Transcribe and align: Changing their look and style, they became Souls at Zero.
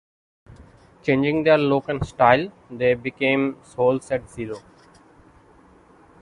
Changing 1.03 1.43
their 1.43 1.59
look 1.59 1.87
and 1.87 2.03
style, 2.03 2.51
they 2.71 2.95
became 2.95 3.57
Souls 3.63 4.09
at 4.09 4.27
Zero. 4.31 4.57